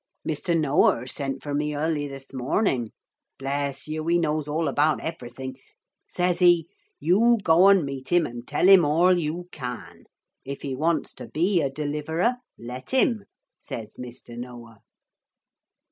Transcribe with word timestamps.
'Mr. 0.27 0.59
Noah 0.59 1.07
sent 1.07 1.43
for 1.43 1.53
me 1.53 1.75
early 1.75 2.07
this 2.07 2.33
morning. 2.33 2.89
Bless 3.37 3.87
you, 3.87 4.07
he 4.07 4.17
knows 4.17 4.47
all 4.47 4.67
about 4.67 4.99
everything. 4.99 5.57
Says 6.07 6.39
he, 6.39 6.67
"You 6.99 7.37
go 7.43 7.67
and 7.67 7.85
meet 7.85 8.11
'im 8.11 8.25
and 8.25 8.47
tell 8.47 8.67
'im 8.67 8.83
all 8.83 9.19
you 9.19 9.47
can. 9.51 10.05
If 10.43 10.63
he 10.63 10.73
wants 10.75 11.13
to 11.13 11.27
be 11.27 11.61
a 11.61 11.69
Deliverer, 11.69 12.37
let 12.57 12.95
'im," 12.95 13.25
says 13.59 13.97
Mr. 13.99 14.35
Noah.' 14.35 14.79